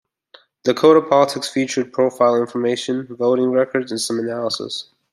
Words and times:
DakotaPolitics 0.65 1.47
featured 1.51 1.93
profile 1.93 2.35
information, 2.41 3.05
voting 3.07 3.51
records 3.51 3.91
and 3.91 4.01
some 4.01 4.17
analysis. 4.17 4.89